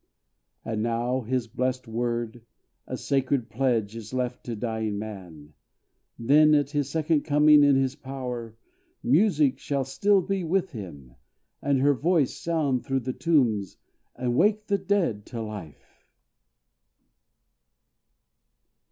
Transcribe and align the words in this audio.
And 0.65 0.81
now, 0.81 1.21
his 1.21 1.47
blessed 1.47 1.87
word, 1.87 2.41
A 2.87 2.97
sacred 2.97 3.51
pledge, 3.51 3.95
is 3.95 4.15
left 4.15 4.43
to 4.45 4.55
dying 4.55 4.97
man, 4.97 5.53
Then 6.17 6.55
at 6.55 6.71
his 6.71 6.89
second 6.89 7.21
coming 7.21 7.63
in 7.63 7.75
his 7.75 7.95
power, 7.95 8.57
Music 9.03 9.59
shall 9.59 9.83
still 9.85 10.23
be 10.23 10.43
with 10.43 10.71
him; 10.71 11.13
and 11.61 11.79
her 11.81 11.93
voice 11.93 12.35
Sound 12.35 12.83
through 12.83 13.01
the 13.01 13.13
tombs 13.13 13.77
and 14.15 14.35
wake 14.35 14.65
the 14.65 14.79
dead 14.79 15.23
to 15.27 15.41
life! 15.43 16.03